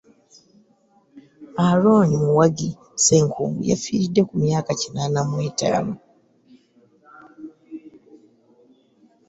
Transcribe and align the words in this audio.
Aaron 1.65 2.09
Mawagi 2.23 2.69
Ssenkungu 2.97 3.61
yafiiridde 3.69 4.21
ku 4.29 4.35
myaka 4.43 4.71
kinaana 4.81 5.19
mu 5.29 5.37
ttaano. 5.47 5.95